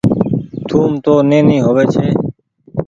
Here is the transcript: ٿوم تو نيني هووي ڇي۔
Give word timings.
ٿوم 0.67 0.91
تو 1.03 1.13
نيني 1.29 1.57
هووي 1.65 1.85
ڇي۔ 1.93 2.05